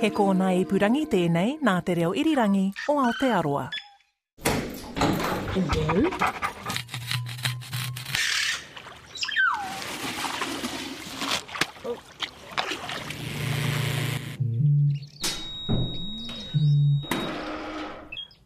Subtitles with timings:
[0.00, 3.64] He kōna i purangi tēnei nā te reo irirangi o Aotearoa.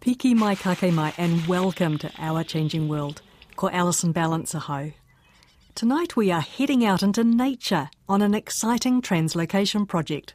[0.01, 3.21] Piki mai kake mai and welcome to Our Changing World.
[3.57, 4.93] Ko Alison Ballance aho.
[5.75, 10.33] Tonight we are heading out into nature on an exciting translocation project.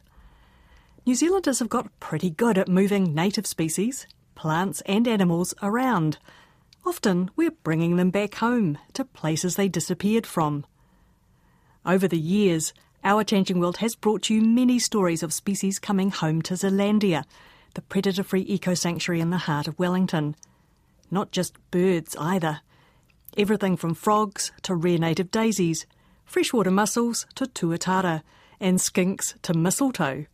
[1.08, 6.18] New Zealanders have got pretty good at moving native species, plants and animals around.
[6.84, 10.66] Often we're bringing them back home to places they disappeared from.
[11.86, 16.42] Over the years, Our Changing World has brought you many stories of species coming home
[16.42, 17.24] to Zealandia,
[17.72, 20.36] the predator free eco sanctuary in the heart of Wellington.
[21.10, 22.60] Not just birds either.
[23.34, 25.86] Everything from frogs to rare native daisies,
[26.26, 28.20] freshwater mussels to tuatara,
[28.60, 30.26] and skinks to mistletoe.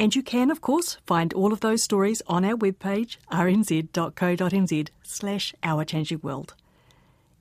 [0.00, 5.54] And you can, of course, find all of those stories on our webpage, rnz.co.nz slash
[5.62, 6.54] Our Changing World.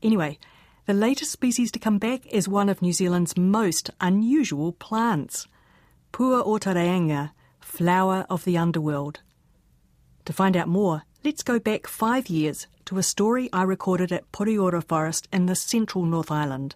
[0.03, 0.37] Anyway,
[0.85, 5.47] the latest species to come back is one of New Zealand's most unusual plants.
[6.11, 9.21] Pua o te Reinga, flower of the underworld.
[10.25, 14.29] To find out more, let's go back five years to a story I recorded at
[14.33, 16.75] Pureora Forest in the central North Island.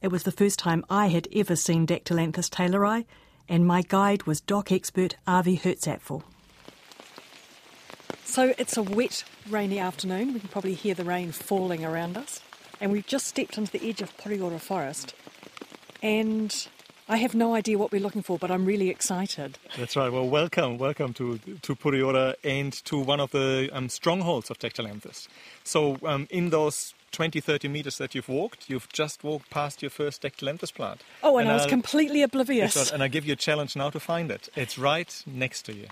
[0.00, 3.04] It was the first time I had ever seen Dactylanthus taylori,
[3.48, 6.22] and my guide was DOC expert Avi Holzapfel.
[8.24, 10.32] So it's a wet, rainy afternoon.
[10.32, 12.40] We can probably hear the rain falling around us.
[12.80, 15.14] And we've just stepped into the edge of Pureora Forest.
[16.02, 16.66] And
[17.08, 19.58] I have no idea what we're looking for, but I'm really excited.
[19.76, 20.10] That's right.
[20.10, 25.28] Well, welcome, welcome to to Pureora and to one of the um, strongholds of Dactylanthus.
[25.62, 29.90] So, um, in those 20, 30 meters that you've walked, you've just walked past your
[29.90, 31.02] first Dactylanthus plant.
[31.22, 32.76] Oh, and, I was I'll- completely oblivious.
[32.76, 34.48] Right, and I give you a challenge now to find it.
[34.56, 35.86] It's right next to you.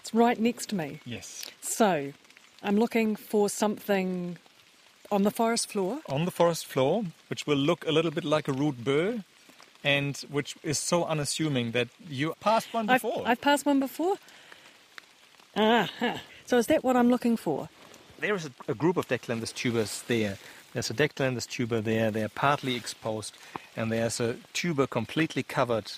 [0.00, 1.00] It's right next to me.
[1.04, 1.46] Yes.
[1.60, 2.12] So
[2.62, 4.38] I'm looking for something
[5.10, 6.00] on the forest floor.
[6.08, 9.24] On the forest floor, which will look a little bit like a root burr,
[9.82, 13.22] and which is so unassuming that you passed one I've, before.
[13.26, 14.16] I've passed one before.
[15.56, 15.88] Ah,
[16.44, 17.68] so is that what I'm looking for?
[18.18, 20.38] There is a, a group of Dactylanthus tubers there.
[20.72, 22.10] There's a Dactylanthus tuber there.
[22.10, 23.36] They're partly exposed,
[23.76, 25.92] and there's a tuber completely covered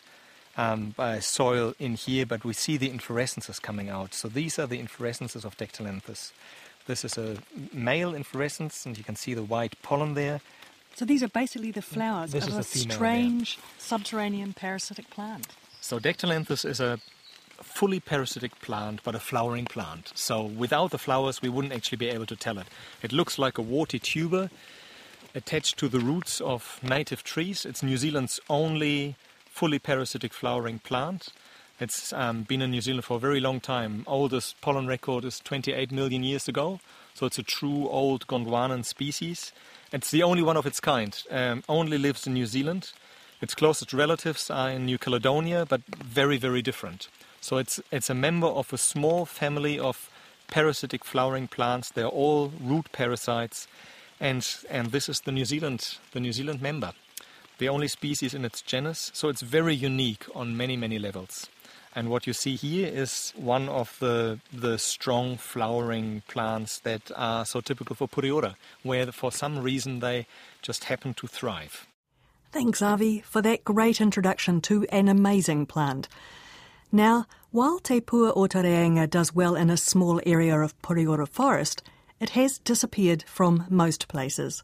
[0.57, 4.15] um, by soil in here, but we see the inflorescences coming out.
[4.15, 6.33] So these are the inflorescences of Dactylanthus.
[6.87, 7.39] This is a
[7.73, 10.41] male inflorescence, and you can see the white pollen there.
[10.95, 12.95] So these are basically the flowers This of a the female, yeah.
[12.95, 15.47] strange subterranean parasitic plant.
[15.81, 16.99] So Dactylanthus is a
[17.63, 20.13] fully parasitic plant, but a flowering plant.
[20.15, 22.67] So without the flowers, we wouldn't actually be able to tell it.
[23.03, 24.51] It looks like a warty tuber
[25.35, 27.65] attached to the roots of native trees.
[27.65, 29.17] It's New Zealand's only
[29.51, 31.29] fully parasitic flowering plant.
[31.81, 34.03] It's um, been in New Zealand for a very long time.
[34.07, 36.81] Oldest pollen record is 28 million years ago.
[37.15, 39.53] So it's a true old Gondwanan species.
[39.93, 41.21] It's the only one of its kind.
[41.31, 42.93] Um, only lives in New Zealand.
[43.41, 47.09] Its closest relatives are in New Caledonia, but very, very different.
[47.41, 50.11] So it's it's a member of a small family of
[50.49, 51.91] parasitic flowering plants.
[51.91, 53.69] They're all root parasites,
[54.21, 56.93] and and this is the New Zealand the New Zealand member,
[57.59, 59.11] the only species in its genus.
[59.15, 61.49] So it's very unique on many many levels.
[61.95, 67.45] And what you see here is one of the the strong flowering plants that are
[67.45, 70.27] so typical for Pureora, where for some reason they
[70.63, 71.87] just happen to thrive.
[72.51, 76.09] Thanks, Avi, for that great introduction to an amazing plant.
[76.91, 81.29] Now, while Te Pua o Te Reinga does well in a small area of Pureora
[81.29, 81.83] forest,
[82.19, 84.63] it has disappeared from most places.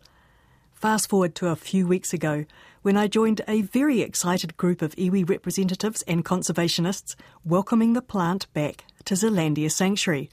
[0.72, 2.46] Fast forward to a few weeks ago,
[2.80, 8.50] when I joined a very excited group of iwi representatives and conservationists welcoming the plant
[8.54, 10.30] back to Zealandia Sanctuary.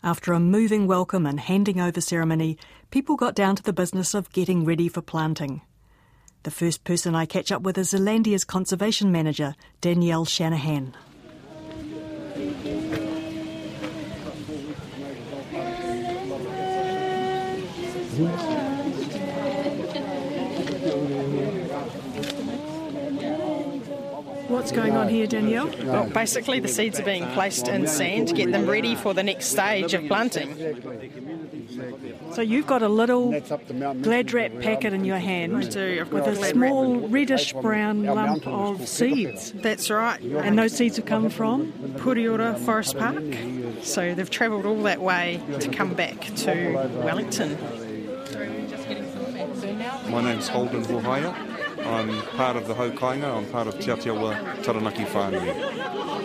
[0.00, 2.56] After a moving welcome and handing over ceremony,
[2.92, 5.62] people got down to the business of getting ready for planting.
[6.44, 10.94] The first person I catch up with is Zealandia's conservation manager, Danielle Shanahan.
[24.48, 25.70] What's going on here, Danielle?
[25.84, 29.22] Well, basically, the seeds are being placed in sand to get them ready for the
[29.22, 30.54] next stage of planting.
[32.34, 33.30] So you've got a little
[34.02, 38.88] glad wrap packet in your hand I do, with a small reddish brown lump of
[38.88, 39.52] seeds.
[39.52, 40.20] That's right.
[40.20, 41.72] And those seeds have come from?
[41.98, 43.22] Pureora Forest Park.
[43.82, 46.72] So they've travelled all that way to come back to
[47.04, 47.56] Wellington.
[50.10, 51.34] My name's Holden Hohaia.
[51.86, 53.24] I'm part of the haukāinga.
[53.24, 55.54] I'm part of Te Aotearoa Taranaki Whānui.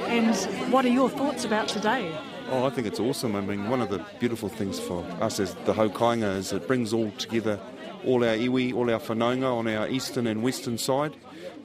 [0.08, 2.12] And what are your thoughts about today?
[2.52, 3.36] Oh, I think it's awesome.
[3.36, 6.94] I mean, one of the beautiful things for us as the haukāinga is it brings
[6.94, 7.60] all together
[8.06, 11.16] all our iwi, all our whanaunga on our eastern and western side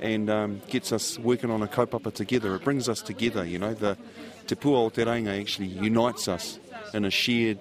[0.01, 2.55] and um, gets us working on a kaupapa together.
[2.55, 3.75] It brings us together, you know.
[3.75, 3.97] The
[4.47, 6.59] Te Pua o Te Reinga actually unites us
[6.93, 7.59] in a shared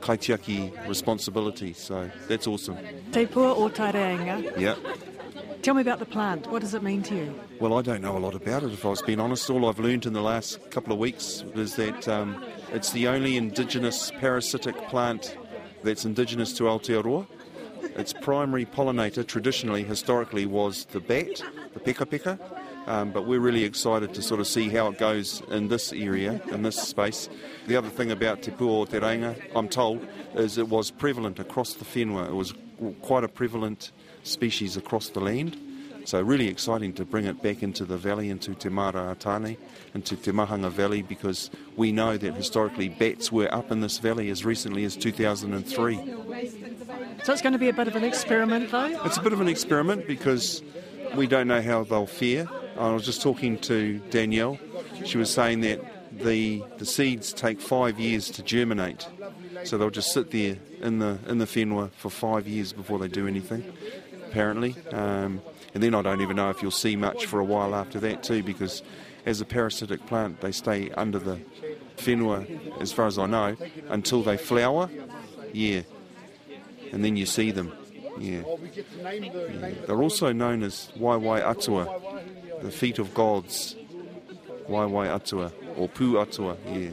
[0.00, 1.72] kaitiaki responsibility.
[1.72, 2.76] So that's awesome.
[3.12, 4.58] Te Pua o Te Reinga.
[4.58, 4.76] Yeah.
[5.62, 6.46] Tell me about the plant.
[6.50, 7.40] What does it mean to you?
[7.60, 9.50] Well, I don't know a lot about it, if I was being honest.
[9.50, 13.36] All I've learned in the last couple of weeks is that um, it's the only
[13.36, 15.36] indigenous parasitic plant
[15.82, 17.26] that's indigenous to Aotearoa.
[17.96, 21.42] Its primary pollinator, traditionally, historically, was the bat,
[21.74, 22.38] the peka.
[22.86, 26.40] Um, but we're really excited to sort of see how it goes in this area,
[26.52, 27.28] in this space.
[27.66, 31.40] The other thing about Te Pua o Te Reinga, I'm told, is it was prevalent
[31.40, 32.28] across the whenua.
[32.28, 32.54] It was
[33.02, 33.90] quite a prevalent
[34.22, 35.58] species across the land.
[36.06, 39.56] So really exciting to bring it back into the valley, into Te Māra a Tāne,
[39.92, 44.30] into Te Mahanga Valley, because we know that historically bats were up in this valley
[44.30, 45.96] as recently as 2003.
[47.24, 49.04] So it's going to be a bit of an experiment, though?
[49.04, 50.62] It's a bit of an experiment because
[51.16, 52.46] we don't know how they'll fare.
[52.78, 54.60] I was just talking to Danielle.
[55.04, 55.80] She was saying that
[56.18, 59.08] the the seeds take five years to germinate,
[59.64, 63.08] so they'll just sit there in the in the whenua for five years before they
[63.08, 63.64] do anything.
[64.36, 65.40] Apparently, um,
[65.72, 68.22] and then I don't even know if you'll see much for a while after that
[68.22, 68.82] too, because
[69.24, 71.38] as a parasitic plant, they stay under the
[71.96, 72.46] whenua,
[72.78, 73.56] as far as I know,
[73.88, 74.90] until they flower.
[75.54, 75.84] Yeah,
[76.92, 77.72] and then you see them.
[78.18, 78.42] Yeah.
[79.00, 79.70] yeah.
[79.86, 81.98] They're also known as Waewae Atua,
[82.60, 83.74] the feet of gods.
[84.68, 86.90] Waewae Atua, or Pu Atua, yeah.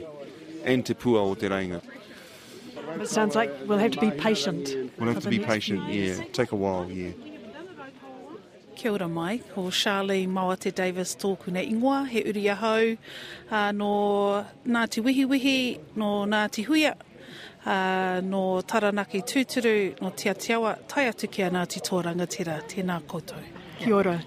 [0.64, 1.82] And Te Pua o Te Reinga.
[3.02, 4.94] It sounds like we'll have to be patient.
[4.98, 6.24] We'll have to be patient, yeah.
[6.32, 7.12] Take a while, yeah.
[8.84, 12.98] Kia ora mai, ko Charlie Mawate Davis tōku nei ingoa, he uri ahau,
[13.50, 16.94] uh, no Ngāti Wihiwihi, no Ngāti Huia,
[17.66, 23.40] uh, no Taranaki Tūturu, no Te Atiawa, tai atu ki a Ngāti Tōrangatira, tēnā koutou.
[23.80, 24.22] Kia ora.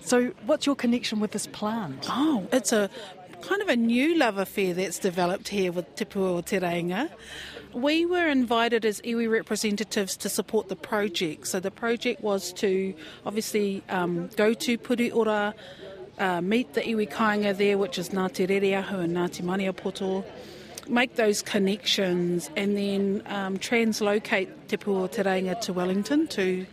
[0.00, 2.06] So, what's your connection with this plant?
[2.08, 2.88] Oh, it's a
[3.42, 7.10] kind of a new love affair that's developed here with Te Pua o Te Reinga.
[7.76, 11.46] We were invited as iwi representatives to support the project.
[11.46, 12.94] So the project was to
[13.26, 15.52] obviously um, go to Pureora,
[16.18, 20.24] uh, meet the iwi kāinga there, which is Ngāti Rereahu and Ngāti Maniapoto,
[20.88, 26.64] make those connections and then um, translocate Te Pua Te Reinga to Wellington, to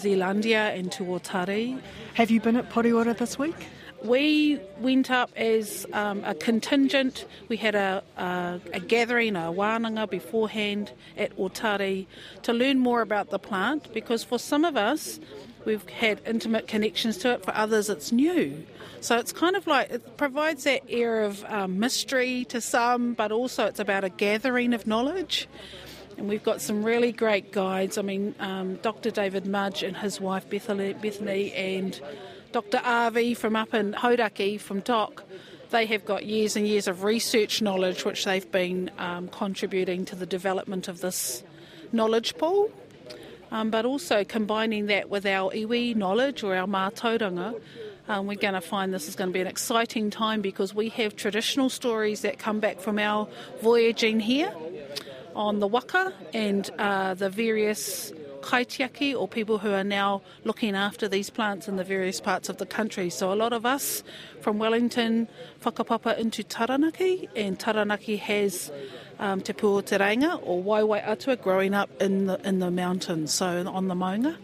[0.00, 1.80] Zealandia and to Otari.
[2.12, 3.56] Have you been at Pureora this week?
[4.04, 7.24] We went up as um, a contingent.
[7.48, 12.06] We had a, a, a gathering, a wānanga beforehand at Otari
[12.42, 15.20] to learn more about the plant because for some of us,
[15.64, 18.64] we've had intimate connections to it, for others, it's new.
[19.00, 23.30] So it's kind of like it provides that air of um, mystery to some, but
[23.30, 25.48] also it's about a gathering of knowledge.
[26.16, 27.98] And we've got some really great guides.
[27.98, 29.10] I mean, um, Dr.
[29.10, 32.00] David Mudge and his wife Bethany, Bethany and
[32.52, 32.82] Dr.
[32.84, 35.24] Avi from up in Hauraki from DOC,
[35.70, 40.14] they have got years and years of research knowledge which they've been um, contributing to
[40.14, 41.42] the development of this
[41.92, 42.70] knowledge pool.
[43.50, 47.58] Um, but also combining that with our iwi knowledge or our mātauranga,
[48.08, 50.90] um, we're going to find this is going to be an exciting time because we
[50.90, 53.28] have traditional stories that come back from our
[53.62, 54.52] voyaging here
[55.34, 61.08] on the waka and uh, the various kaitiaki or people who are now looking after
[61.08, 63.08] these plants in the various parts of the country.
[63.08, 64.02] So a lot of us
[64.40, 65.28] from Wellington
[65.62, 68.70] whakapapa into Taranaki and Taranaki has
[69.18, 72.70] um, Te Pua o Te Reinga or Waewae Atua growing up in the, in the
[72.70, 74.36] mountains, so on the maunga.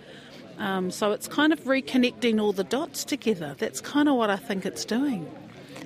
[0.58, 3.54] Um, so it's kind of reconnecting all the dots together.
[3.58, 5.30] That's kind of what I think it's doing.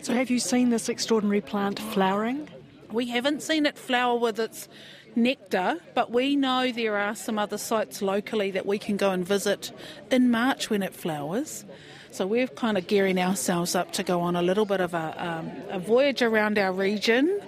[0.03, 2.49] So, have you seen this extraordinary plant flowering?
[2.91, 4.69] We haven't seen it flower with its
[5.15, 9.27] nectar, but we know there are some other sites locally that we can go and
[9.27, 9.73] visit
[10.11, 11.65] in March when it flowers.
[12.11, 15.15] So we're kind of gearing ourselves up to go on a little bit of a,
[15.17, 17.41] um, a voyage around our region,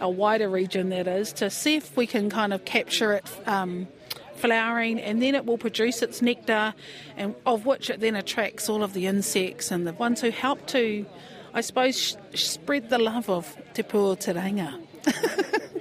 [0.00, 3.88] a wider region that is, to see if we can kind of capture it um,
[4.36, 6.74] flowering, and then it will produce its nectar,
[7.16, 10.66] and of which it then attracts all of the insects and the ones who help
[10.68, 11.04] to,
[11.52, 14.78] I suppose, sh- spread the love of Te Pua Te Reinga.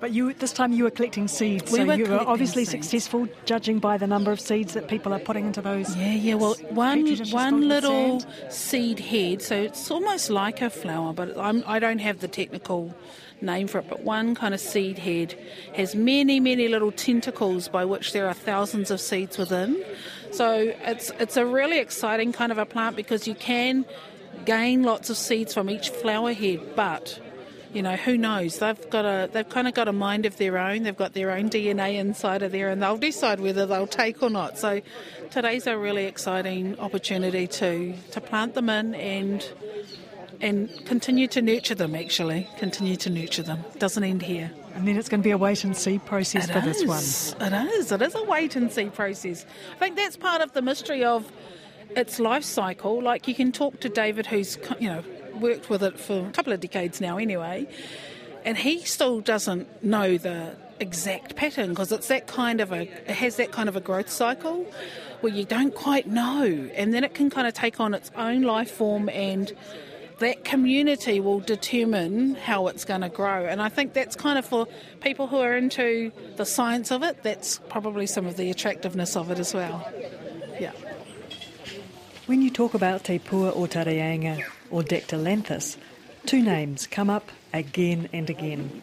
[0.00, 2.88] But you this time you were collecting seeds, We so were you were obviously seeds.
[2.88, 5.94] successful, judging by the number of seeds that people are putting into those.
[5.94, 6.34] Yeah, yeah.
[6.34, 11.12] Well, one petri dishes filled one little seed head, so it's almost like a flower,
[11.12, 12.94] but I'm, I don't have the technical
[13.42, 13.88] name for it.
[13.90, 15.34] But one kind of seed head
[15.74, 19.84] has many, many little tentacles by which there are thousands of seeds within.
[20.30, 23.84] So it's it's a really exciting kind of a plant because you can
[24.46, 27.20] gain lots of seeds from each flower head, but
[27.72, 30.58] you know who knows they've got a they've kind of got a mind of their
[30.58, 34.22] own they've got their own dna inside of there and they'll decide whether they'll take
[34.22, 34.80] or not so
[35.30, 39.52] today's a really exciting opportunity to to plant them in and
[40.40, 44.96] and continue to nurture them actually continue to nurture them doesn't end here And then
[44.96, 46.98] it's going to be a wait and see process it for this one.
[46.98, 47.34] is.
[47.40, 47.92] It is.
[47.92, 49.44] It is a wait and see process.
[49.74, 51.26] I think that's part of the mystery of
[51.96, 53.02] its life cycle.
[53.02, 55.02] Like you can talk to David, who's you know
[55.40, 57.66] worked with it for a couple of decades now, anyway,
[58.44, 63.10] and he still doesn't know the exact pattern because it's that kind of a it
[63.10, 64.64] has that kind of a growth cycle
[65.20, 68.42] where you don't quite know, and then it can kind of take on its own
[68.42, 69.52] life form and
[70.18, 73.46] that community will determine how it's going to grow.
[73.46, 74.66] And I think that's kind of for
[75.00, 79.30] people who are into the science of it, that's probably some of the attractiveness of
[79.30, 79.90] it as well.
[80.60, 80.72] Yeah.
[82.26, 85.76] When you talk about Te Pua o Te Reinga or Dactylanthus,
[86.26, 88.82] two names come up again and again.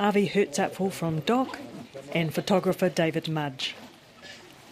[0.00, 1.58] Avi Holzapfel from DOC
[2.14, 3.74] and photographer David Mudge.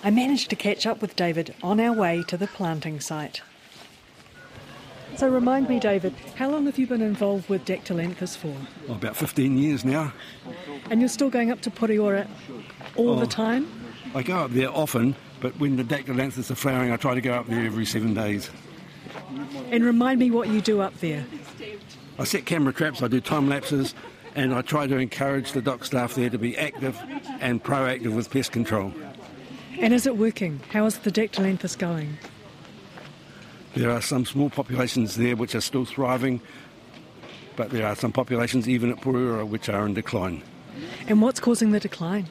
[0.04, 3.40] I managed to catch up with David on our way to the planting site.
[5.16, 8.54] So remind me, David, how long have you been involved with Dactylanthus for?
[8.88, 10.12] Oh, about 15 years now.
[10.90, 12.26] And you're still going up to Pureora
[12.96, 13.28] all the Oh.
[13.28, 13.66] time?
[14.14, 17.34] I go up there often, but when the dactylanthus are flowering, I try to go
[17.34, 18.50] up there every seven days.
[19.70, 21.24] And remind me what you do up there.
[22.18, 23.94] I set camera traps, I do time lapses,
[24.34, 26.98] and I try to encourage the DOC staff there to be active
[27.40, 28.92] and proactive with pest control.
[29.78, 30.60] And is it working?
[30.70, 32.16] How is the Dactylanthus going?
[33.74, 36.40] There are some small populations there which are still thriving,
[37.56, 40.42] but there are some populations even at Pureora which are in decline.
[41.08, 42.26] And what's causing the decline?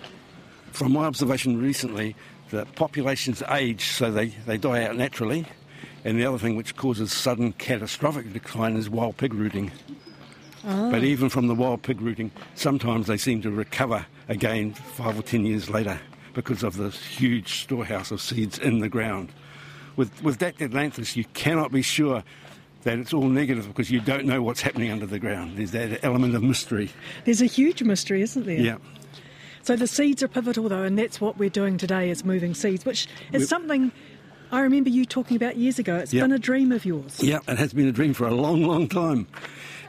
[0.72, 2.16] From my observation recently,
[2.50, 5.46] the populations age, so they, they die out naturally.
[6.06, 9.72] And the other thing which causes sudden catastrophic decline is wild pig rooting.
[10.64, 10.98] But ah.
[10.98, 15.46] even from the wild pig rooting, sometimes they seem to recover again five or ten
[15.46, 16.00] years later
[16.34, 19.32] because of this huge storehouse of seeds in the ground.
[19.96, 22.24] With, with Dactylanthus, you cannot be sure
[22.84, 25.58] that it's all negative because you don't know what's happening under the ground.
[25.58, 26.92] There's that element of mystery.
[27.24, 28.60] There's a huge mystery, isn't there?
[28.60, 28.78] Yeah.
[29.64, 32.86] So the seeds are pivotal, though, and that's what we're doing today is moving seeds,
[32.86, 33.92] which is We- something
[34.52, 35.96] I remember you talking about years ago.
[35.98, 36.24] It's Yep.
[36.24, 37.22] been a dream of yours.
[37.22, 39.28] Yeah, it has been a dream for a long, long time.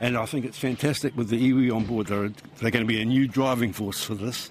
[0.00, 2.06] And I think it's fantastic with the iwi on board.
[2.08, 4.50] They're, they're going to be a new driving force for this.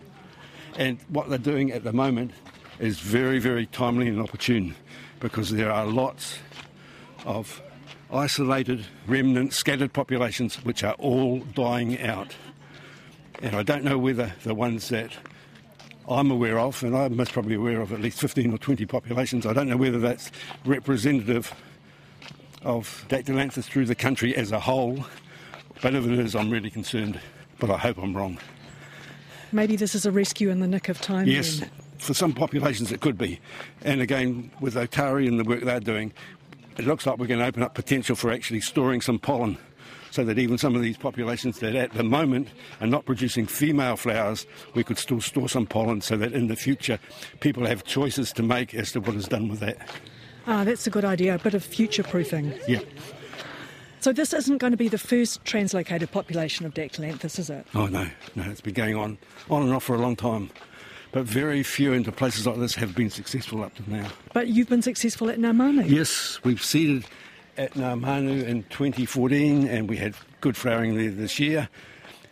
[0.78, 2.32] And what they're doing at the moment
[2.80, 4.76] is very, very timely and opportune
[5.20, 6.38] because there are lots
[7.26, 7.62] of
[8.12, 12.36] isolated, remnant, scattered populations which are all dying out.
[13.42, 15.12] And I don't know whether the ones that
[16.08, 19.46] I'm aware of, and I'm most probably aware of at least 15 or 20 populations,
[19.46, 20.32] I don't know whether that's
[20.66, 21.54] representative
[22.62, 25.06] of Dactylanthus through the country as a whole.
[25.82, 27.20] But if it is, I'm really concerned.
[27.60, 28.38] But I hope I'm wrong.
[29.52, 31.28] Maybe this is a rescue in the nick of time.
[31.28, 31.70] Yes, then.
[31.98, 33.40] for some populations it could be.
[33.84, 36.12] And again, with Otari and the work they're doing,
[36.78, 39.58] it looks like we're going to open up potential for actually storing some pollen.
[40.16, 42.48] So that even some of these populations that at the moment
[42.80, 46.56] are not producing female flowers, we could still store some pollen so that in the
[46.56, 47.00] future
[47.42, 49.78] people have choices to make as to what is done with that.
[50.48, 51.36] Ah, that's a good idea.
[51.36, 52.54] A bit of future proofing.
[52.66, 52.80] Yeah.
[54.00, 57.68] So this isn't going to be the first translocated population of Dactylanthus, is it?
[57.76, 59.18] Oh no, no, it's been going on
[59.50, 60.50] on and off for a long time.
[61.12, 64.08] But very few into places like this have been successful up to now.
[64.34, 65.84] But you've been successful at Ngā Manu.
[65.84, 67.04] Yes, we've seeded
[67.58, 71.70] at Ngā Manu in 2014 and we had good flowering there this year.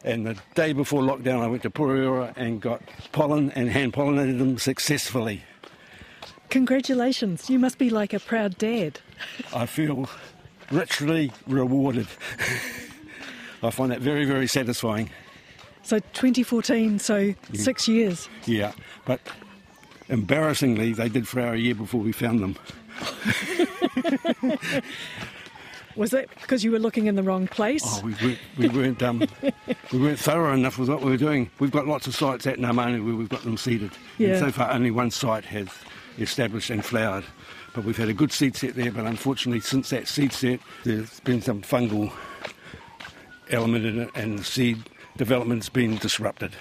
[0.03, 2.81] And the day before lockdown, I went to Pureora and got
[3.13, 5.43] pollen and hand pollinated them successfully.
[6.49, 7.49] Congratulations.
[7.49, 8.99] You must be like a proud dad.
[9.55, 10.09] I feel
[10.71, 12.07] richly rewarded.
[13.63, 15.09] I find that very, very satisfying.
[15.83, 17.57] So 2014, so mm.
[17.57, 18.29] six years.
[18.45, 18.73] Yeah,
[19.05, 19.21] but
[20.09, 22.57] embarrassingly, they did flower a year before we found them.
[25.95, 27.83] Was that because you were looking in the wrong place?
[27.85, 29.23] Oh, we weren't, we weren't, um,
[29.91, 31.51] we weren't thorough enough with what we were doing.
[31.59, 33.91] We've got lots of sites at Ngā Manu where we've got them seeded.
[34.17, 34.29] Yeah.
[34.29, 35.69] And so far, only one site has
[36.17, 37.25] established and flowered.
[37.75, 41.19] But we've had a good seed set there, but unfortunately, since that seed set, there's
[41.21, 42.11] been some fungal
[43.49, 44.77] element in it, and the seed
[45.17, 46.55] development's been disrupted.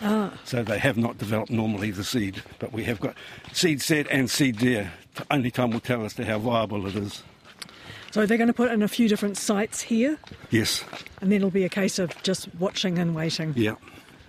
[0.00, 0.36] Ah.
[0.44, 3.14] So they have not developed normally the seed, but we have got
[3.52, 4.92] seed set and seed there.
[5.30, 7.22] Only time will tell as to how viable it is.
[8.12, 10.18] So they're going to put in a few different sites here,
[10.50, 10.84] Yes,
[11.22, 13.54] and then it'll be a case of just watching and waiting.
[13.56, 13.76] yeah,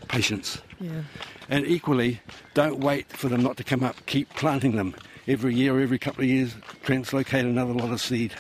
[0.07, 0.61] patience.
[0.79, 1.01] Yeah.
[1.49, 2.21] And equally,
[2.53, 3.97] don't wait for them not to come up.
[4.05, 4.95] Keep planting them
[5.27, 6.55] every year, every couple of years.
[6.83, 8.33] Translocate another lot of seed.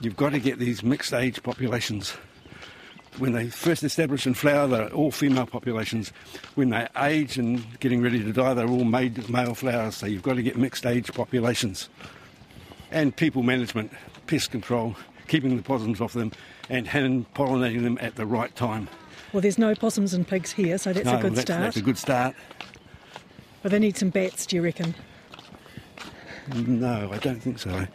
[0.00, 2.14] You've got to get these mixed age populations.
[3.18, 6.12] When they first establish and flower, they're all female populations.
[6.54, 9.96] When they age and getting ready to die, they're all made male flowers.
[9.96, 11.88] So you've got to get mixed age populations.
[12.90, 13.92] And people management,
[14.26, 14.96] pest control,
[15.28, 16.32] keeping the possums off them,
[16.70, 18.88] and hand pollinating them at the right time.
[19.32, 21.60] Well, there's no possums and pigs here, so that's No, a good that's, start.
[21.60, 22.34] That's a good start.
[23.62, 24.94] But they need some bats, do you reckon?
[26.54, 27.86] No, I don't think so.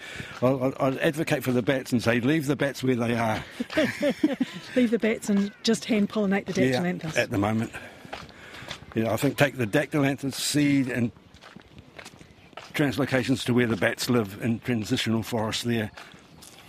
[0.42, 3.44] I'll, I'll, I'd advocate for the bats and say leave the bats where they are.
[4.76, 7.16] Leave the bats and just hand pollinate the dactylanthus.
[7.16, 7.72] Yeah, at the moment.
[8.96, 11.12] Yeah, I think take the dactylanthus seed and
[12.74, 15.92] translocations to where the bats live in transitional forests there.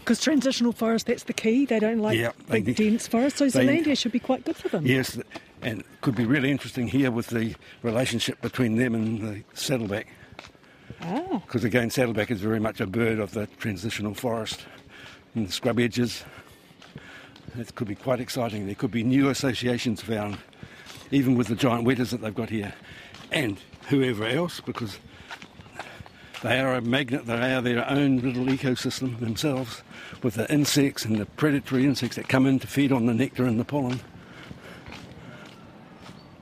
[0.01, 1.67] Because transitional forest, that's the key.
[1.67, 3.39] They don't like Yeah, big, dense forests.
[3.39, 4.87] So Zealandia should be quite good for them.
[4.87, 5.19] Yes,
[5.61, 10.07] and it could be really interesting here with the relationship between them and the saddleback.
[11.01, 11.41] Ah.
[11.47, 14.67] Because again, saddleback is very much a bird of the transitional forest
[15.35, 16.25] and the scrub edges.
[17.57, 18.67] It could be quite exciting.
[18.67, 20.39] There could be new associations found,
[21.11, 22.75] even with the giant wetas that they've got here,
[23.33, 24.99] and whoever else, because
[26.43, 27.27] they are a magnet.
[27.27, 29.83] They are their own little ecosystem themselves,
[30.23, 33.45] with the insects and the predatory insects that come in to feed on the nectar
[33.45, 34.01] and the pollen.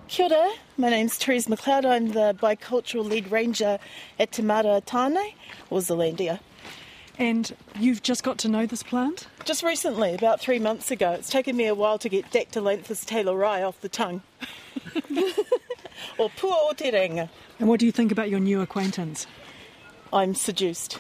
[0.09, 1.87] Kia ora, my name's Therese McLeod.
[1.87, 3.79] I'm the bicultural lead ranger
[4.19, 5.33] at Te Mara Tāne,
[5.71, 6.41] or Zealandia.
[7.19, 9.27] And you've just got to know this plant?
[9.45, 13.67] Just recently, about three months ago, it's taken me a while to get Dactylanthus taylorai
[13.67, 14.21] off the tongue.
[16.19, 17.31] or Pua o te Reinga.
[17.59, 19.27] And what do you think about your new acquaintance?
[20.13, 20.99] I'm seduced.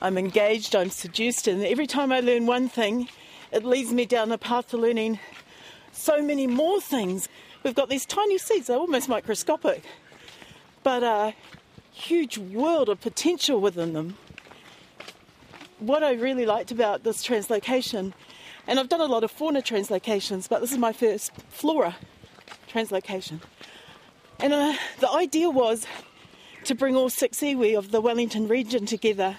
[0.00, 3.08] I'm engaged, I'm seduced, and every time I learn one thing,
[3.52, 5.20] it leads me down a path to learning
[5.92, 7.28] so many more things.
[7.62, 9.84] We've got these tiny seeds, they're almost microscopic,
[10.82, 11.34] but a
[11.92, 14.16] huge world of potential within them.
[15.78, 18.14] What I really liked about this translocation,
[18.66, 21.96] and I've done a lot of fauna translocations, but this is my first flora
[22.68, 23.40] translocation.
[24.40, 25.86] And uh, the idea was
[26.64, 29.36] to bring all six iwi of the Wellington region together.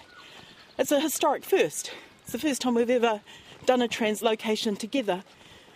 [0.78, 1.92] It's a historic first.
[2.24, 3.22] It's the first time we've ever
[3.66, 5.24] done a translocation together,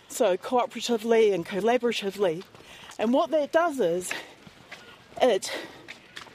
[0.08, 2.42] so cooperatively and collaboratively.
[2.98, 4.12] And what that does is
[5.22, 5.52] it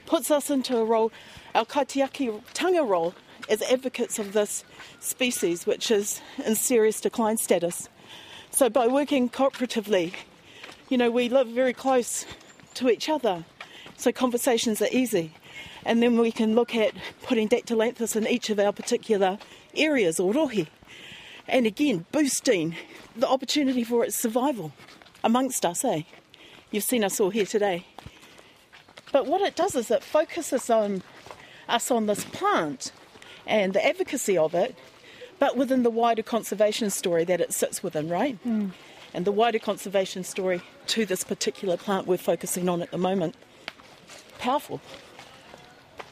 [0.05, 1.11] puts us into a role,
[1.55, 3.13] our kaitiaki tanga role,
[3.49, 4.63] as advocates of this
[4.99, 7.89] species, which is in serious decline status.
[8.51, 10.13] So by working cooperatively,
[10.89, 12.25] you know, we live very close
[12.75, 13.43] to each other,
[13.97, 15.33] so conversations are easy.
[15.85, 19.37] And then we can look at putting dactylanthus in each of our particular
[19.75, 20.67] areas or rohe.
[21.47, 22.75] And again, boosting
[23.15, 24.71] the opportunity for its survival
[25.23, 26.03] amongst us, eh?
[26.71, 27.85] You've seen us all here today.
[29.11, 31.03] But what it does is it focuses on
[31.69, 32.91] us on this plant
[33.45, 34.75] and the advocacy of it,
[35.37, 38.37] but within the wider conservation story that it sits within, right?
[39.13, 43.35] And the wider conservation story to this particular plant we're focusing on at the moment.
[44.39, 44.81] Powerful.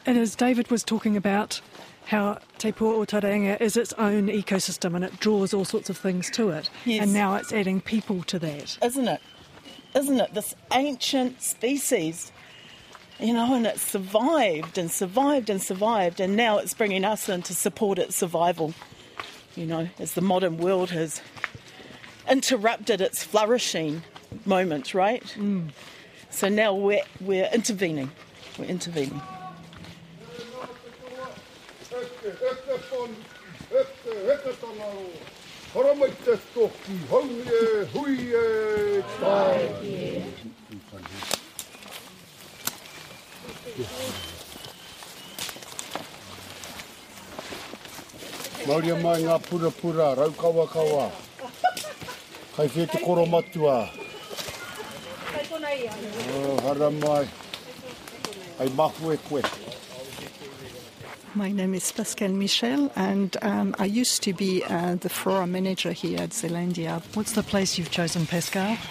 [0.06, 1.60] And as David was talking about
[2.06, 5.88] how Te Pua o Te Reinga is its own ecosystem and it draws all sorts
[5.88, 6.68] of things to it.
[6.84, 7.04] Yes.
[7.04, 8.78] And now it's adding people to that.
[8.82, 9.20] isn't it?
[9.94, 10.34] Isn't it?
[10.34, 12.32] This ancient species,
[13.20, 17.42] you know, and it's survived and survived and survived, and now it's bringing us in
[17.42, 18.74] to support its survival,
[19.54, 21.20] you know, as the modern world has
[22.30, 24.02] interrupted its flourishing
[24.46, 25.24] moment, right?
[25.36, 25.70] Mm.
[26.30, 28.10] So now we're, we're intervening.
[28.58, 29.20] We're intervening.
[34.26, 35.06] heke tana ro.
[35.74, 37.24] Hara mai te toki, hau
[37.58, 39.60] e hui e tai.
[48.66, 51.10] Māori mai ngā pura pura, rau kawa kawa.
[52.56, 53.76] Kai whee te koro matua.
[55.32, 55.70] Kai tona.
[56.36, 57.26] Oh, hara mai.
[58.60, 59.42] Ai mahu e koe.
[61.34, 65.92] My name is Pascal Michel, and um, I used to be uh, the flora manager
[65.92, 67.02] here at Zealandia.
[67.14, 68.76] What's the place you've chosen, Pascal?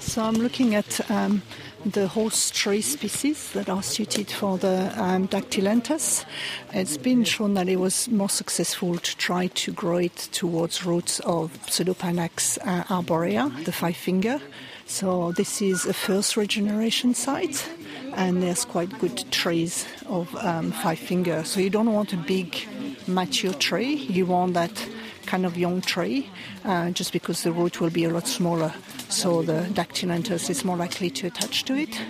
[0.00, 1.42] So I'm looking at um,
[1.84, 6.24] the host tree species that are suited for the um, Dactylanthus.
[6.72, 11.20] It's been shown that it was more successful to try to grow it towards roots
[11.20, 14.40] of Pseudopanax uh, arborea, the five finger.
[14.86, 17.68] So this is a first regeneration site,
[18.16, 21.44] and there's quite good trees of um, five finger.
[21.44, 22.66] So you don't want a big
[23.06, 23.94] mature tree.
[23.94, 24.88] You want that
[25.26, 26.30] kind of young tree,
[26.64, 28.72] uh, just because the root will be a lot smaller.
[29.08, 32.00] So the Dactylanthus is more likely to attach to it.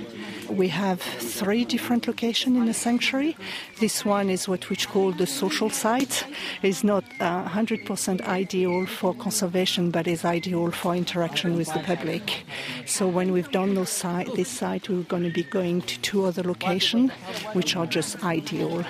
[0.48, 3.36] We have three different locations in the sanctuary.
[3.80, 6.24] This one is what we call the social site.
[6.62, 12.44] It's not uh, 100% ideal for conservation, but is ideal for interaction with the public.
[12.86, 17.10] So when we've done this site, we're going to be going to two other locations,
[17.54, 18.84] which are just ideal.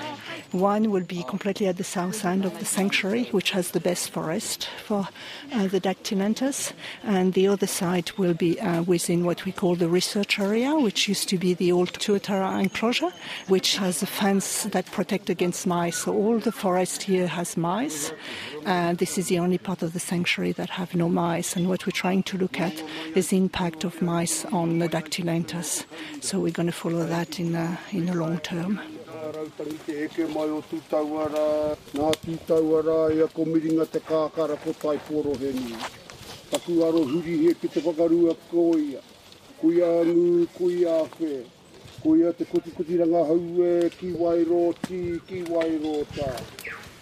[0.55, 4.11] One will be completely at the south end of the sanctuary, which has the best
[4.11, 5.09] forest for
[5.53, 9.89] uh, the Dactylanthus, and the other site will be uh, within what we call the
[9.89, 13.11] research area, which used to be the old Tuatara enclosure,
[13.49, 15.97] which has a fence that protects against mice.
[16.05, 18.13] So all the forest here has mice.
[18.65, 21.85] and this is the only part of the sanctuary that have no mice, and what
[21.85, 22.81] we're trying to look at
[23.17, 25.85] is the impact of mice on the Dactylanthus.
[26.21, 28.94] So we're going to follow that in the, in the long term.
[29.33, 31.45] Rautangi te eke mai o tūtauara,
[31.97, 35.79] nā tūtauara ia ko miringa te kākara ko tai poro he ni.
[36.51, 39.01] Taku aro huri he ki te whakarua ko ia.
[39.61, 40.47] Kui angu,
[42.05, 46.29] whē, a te kutikutiranga haue, ki wairo ti, ki wairo tā.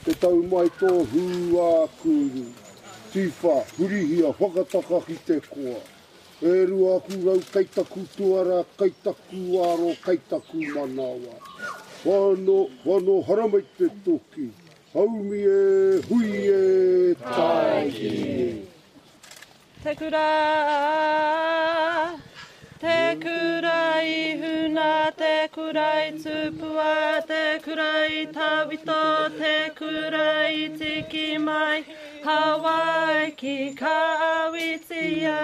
[0.04, 2.46] Te tau mai tō hua a kuru.
[3.10, 5.80] Tifa, huri hia, whakataka ki te koa.
[6.42, 11.34] E rua aku rau kaitaku tuara, kaitaku aro, kaitaku manawa.
[12.04, 14.50] Whano, whano haramai te toki.
[14.92, 18.66] Haumi e, hui e, taiki.
[19.84, 20.28] Te kura,
[22.80, 30.68] te kura i huna, te kura i tupua, te kura i tawito, te kura i
[30.76, 31.84] tiki mai.
[32.24, 33.96] Hawaii ki ka
[34.48, 35.38] awitia,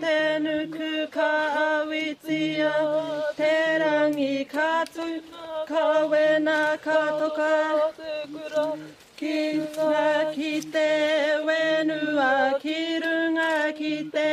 [0.00, 1.30] te nuku ka
[1.66, 2.72] awitia,
[3.36, 5.20] te rangi ka tu,
[5.70, 7.54] ka wena ka toka.
[9.20, 10.90] Ki ngā ki te
[11.46, 14.30] wenua, ki runga ki te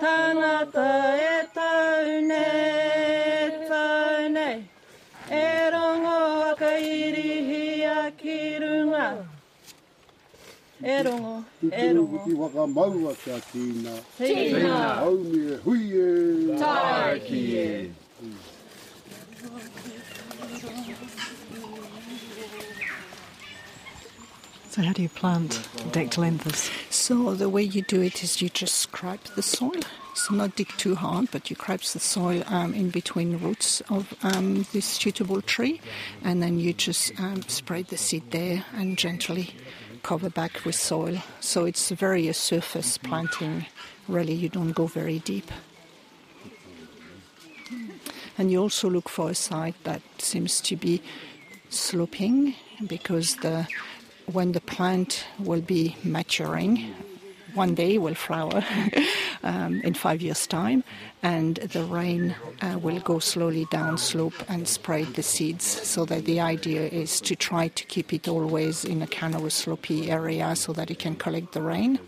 [0.00, 0.90] tangata
[1.30, 2.46] e taune,
[3.68, 4.48] taune.
[5.42, 6.18] E rongo
[6.50, 9.08] aka irihia ki runga.
[10.82, 12.22] E rongo, e rongo.
[12.24, 13.98] Ki waka maua kia tīna.
[14.20, 14.78] Tīna.
[15.02, 18.01] Haumi e, hui e, Taiki e.
[24.72, 25.50] So, how do you plant
[25.92, 26.70] Dactylanthus?
[26.90, 29.82] So the way you do it is you just scrape the soil.
[30.14, 33.82] So not dig too hard, but you scrape the soil um, in between the roots
[33.90, 35.82] of um, this suitable tree,
[36.24, 39.54] and then you just um, spread the seed there and gently
[40.02, 41.18] cover back with soil.
[41.40, 43.66] So it's very a surface planting.
[44.08, 45.50] Really, you don't go very deep.
[48.38, 51.02] And you also look for a site that seems to be
[51.68, 52.54] sloping
[52.86, 53.66] because the
[54.32, 56.94] when the plant will be maturing,
[57.54, 58.64] one day will flower
[59.42, 60.82] um, in five years' time,
[61.22, 65.64] and the rain uh, will go slowly down slope and spread the seeds.
[65.64, 69.42] So that the idea is to try to keep it always in a kind of
[69.42, 71.98] a slopey area so that it can collect the rain.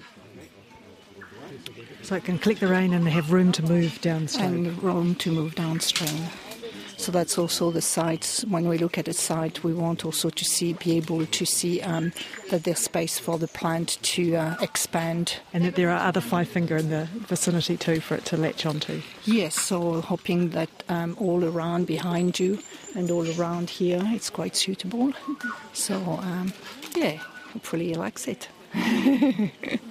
[2.03, 4.67] So, it can collect the rain and have room to move downstream.
[4.67, 6.29] And room to move downstream.
[7.05, 8.47] So that's also the sites.
[8.47, 11.83] When we look at a site, we want also to see, be able to see
[11.83, 12.15] um,
[12.49, 15.37] that there's space for the plant to uh, expand.
[15.53, 18.65] And that there are other five finger in the vicinity too for it to latch
[18.65, 19.03] onto.
[19.27, 22.61] Yes, so hoping that um, all around behind you
[22.95, 25.13] and all around here it's quite suitable.
[25.75, 26.55] So, um,
[26.97, 27.19] yeah,
[27.53, 28.49] hopefully you likes it.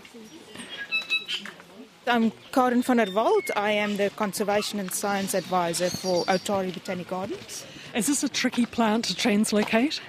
[2.05, 3.49] I'm Karen van der Walt.
[3.55, 7.65] I am the Conservation and Science Advisor for Otari Botanic Gardens.
[7.95, 10.01] Is this a tricky plant to translocate?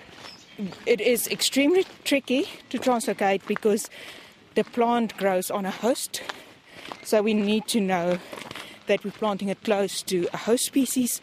[0.87, 3.89] It is extremely tricky to translocate because
[4.57, 6.23] the plant grows on a host.
[7.05, 8.19] So we need to know
[8.87, 11.21] that we're planting it close to a host species.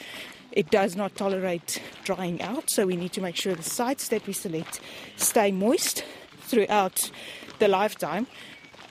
[0.54, 4.26] It does not tolerate drying out, so we need to make sure the sites that
[4.26, 4.80] we select
[5.18, 6.06] stay moist
[6.44, 7.12] throughout
[7.60, 8.28] the lifetime.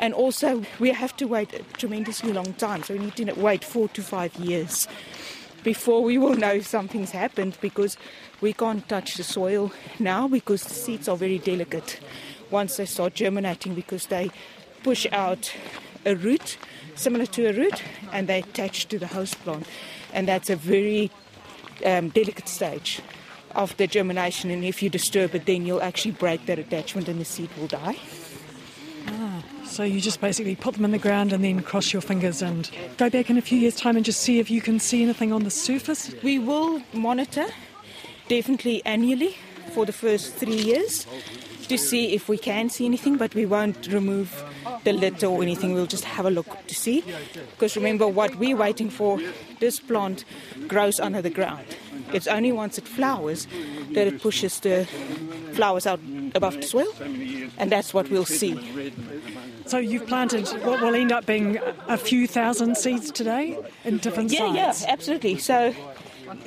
[0.01, 3.63] And also, we have to wait a tremendously long time, so we need to wait
[3.63, 4.89] four to five years
[5.63, 7.99] before we will know something's happened because
[8.41, 12.01] we can't touch the soil now because the seeds are very delicate.
[12.51, 14.31] Once they start germinating because they
[14.83, 15.53] push out
[16.07, 16.57] a root
[16.95, 19.67] similar to a root and they attach to the host plant.
[20.15, 21.11] And that's a very
[21.85, 23.03] um, delicate stage
[23.55, 24.51] of the germination.
[24.51, 27.69] And if you disturb it then you'll actually break that attachment and the seed will
[27.69, 27.97] die
[29.71, 32.69] so you just basically put them in the ground and then cross your fingers and
[32.97, 35.33] go back in a few years' time and just see if you can see anything
[35.33, 36.13] on the surface?
[36.23, 37.47] We will monitor
[38.29, 39.37] definitely annually
[39.73, 41.07] for the first three years
[41.69, 44.45] to see if we can see anything, but we won't remove
[44.83, 45.73] the lid or anything.
[45.73, 47.05] We'll just have a look to see.
[47.53, 49.21] Because remember, what we're waiting for,
[49.61, 50.25] this plant
[50.67, 51.65] grows under the ground.
[52.13, 53.47] It's only once it flowers
[53.93, 54.85] that it pushes the
[55.53, 56.01] flowers out
[56.35, 56.93] above the soil,
[57.57, 58.59] and that's what we'll see.
[59.71, 61.57] So you've planted what will end up being
[61.87, 64.89] a few thousand seeds today in different Yeah, yeah, sizes?
[64.89, 65.39] absolutely.
[65.39, 65.73] So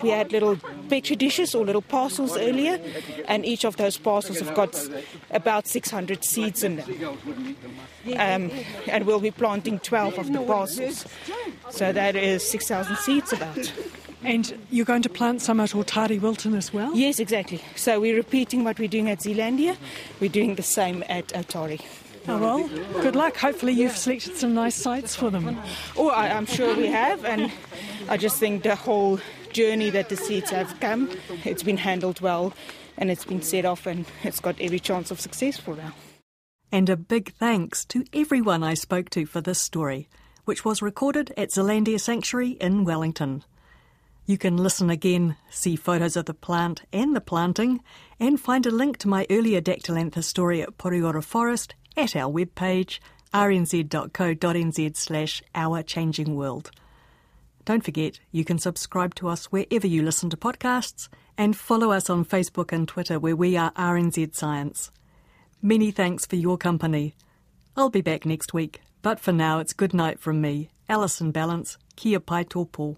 [0.01, 0.57] we had little
[0.89, 2.81] petri dishes or little parcels earlier,
[3.29, 4.75] and each of those parcels have got
[5.31, 7.55] about 600 seeds in them.
[8.17, 8.51] Um,
[8.89, 11.05] and we'll be planting 12 of the parcels.
[11.69, 13.71] So that is 6,000 seeds about.
[14.21, 16.93] And you're going to plant some at Otari Wilton as well?
[16.93, 17.61] Yes, exactly.
[17.77, 19.77] So we're repeating what we're doing at Zealandia.
[20.19, 21.81] We're doing the same at Otari.
[22.27, 22.67] Oh well,
[23.01, 23.35] good luck.
[23.35, 25.59] Hopefully you've selected some nice sites for them.
[25.97, 27.51] Oh, I, I'm sure we have, and
[28.07, 29.19] I just think the whole
[29.51, 31.09] journey that the seeds have come,
[31.43, 32.53] it's been handled well,
[32.97, 35.93] and it's been set off, and it's got every chance of success for now.
[36.71, 40.07] And a big thanks to everyone I spoke to for this story,
[40.45, 43.43] which was recorded at Zealandia Sanctuary in Wellington.
[44.25, 47.81] You can listen again, see photos of the plant and the planting,
[48.19, 52.99] and find a link to my earlier Dactylanthus story at Pureora Forest at our webpage
[53.33, 56.69] rnz.co.nz slash Our Changing World.
[57.65, 62.09] Don't forget, you can subscribe to us wherever you listen to podcasts and follow us
[62.09, 64.91] on Facebook and Twitter where we are RNZ Science.
[65.61, 67.15] Many thanks for your company.
[67.75, 71.77] I'll be back next week, but for now it's good night from me, Alison Ballance,
[71.95, 72.97] Kia pai tō